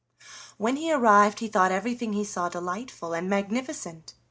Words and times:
When 0.57 0.77
he 0.77 0.91
arrived 0.91 1.41
he 1.41 1.47
thought 1.47 1.71
everything 1.71 2.13
he 2.13 2.23
saw 2.25 2.49
delightful 2.49 3.13
and 3.13 3.29
magnificent. 3.29 4.15